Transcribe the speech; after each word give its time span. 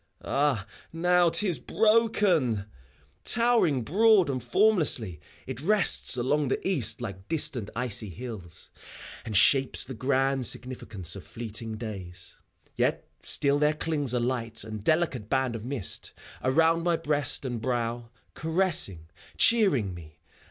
Ah, 0.25 0.65
now 0.91 1.29
't 1.29 1.45
is 1.47 1.59
broken 1.59 2.57
I 2.57 2.63
Towering 3.23 3.83
broad 3.83 4.31
and 4.31 4.41
f 4.41 4.51
ormlessly. 4.51 5.19
It 5.45 5.61
rests 5.61 6.17
along 6.17 6.47
the 6.47 6.67
east 6.67 7.01
like 7.01 7.27
distant 7.27 7.69
icy 7.75 8.09
hills. 8.09 8.71
And 9.25 9.37
shapes 9.37 9.83
the 9.83 9.93
grand 9.93 10.47
significance 10.47 11.15
of 11.15 11.23
fleeting 11.23 11.77
days. 11.77 12.33
Yet 12.75 13.07
still 13.21 13.59
there 13.59 13.75
clings 13.75 14.11
a 14.15 14.19
light 14.19 14.63
and 14.63 14.83
delicate 14.83 15.29
band 15.29 15.55
of 15.55 15.63
mist 15.65 16.13
Around 16.41 16.81
my 16.81 16.97
breast 16.97 17.45
and 17.45 17.61
brow, 17.61 18.09
caressing, 18.33 19.05
cheering 19.37 19.93
me. 19.93 20.17